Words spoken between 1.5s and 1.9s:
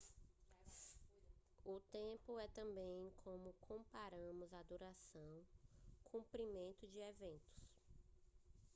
o